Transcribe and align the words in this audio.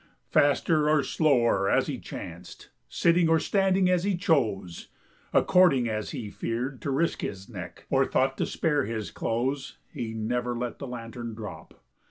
Faster 0.31 0.89
or 0.89 1.03
slower 1.03 1.69
as 1.69 1.85
he 1.85 1.99
chanced, 1.99 2.71
Sitting 2.89 3.29
or 3.29 3.39
standing 3.39 3.87
as 3.87 4.03
he 4.03 4.17
chose, 4.17 4.87
According 5.31 5.87
as 5.87 6.09
he 6.09 6.31
feared 6.31 6.81
to 6.81 6.89
risk 6.89 7.21
His 7.21 7.47
neck, 7.47 7.85
or 7.91 8.03
thought 8.07 8.35
to 8.39 8.47
spare 8.47 8.85
his 8.85 9.11
clothes, 9.11 9.77
He 9.93 10.15
never 10.15 10.57
let 10.57 10.79
the 10.79 10.87
lantern 10.87 11.35
drop. 11.35 11.83